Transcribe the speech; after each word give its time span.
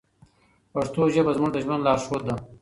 پښتو 0.73 1.01
ژبه 1.13 1.31
زموږ 1.37 1.51
د 1.53 1.57
ژوند 1.65 1.81
لارښود 1.85 2.21
ده. 2.27 2.35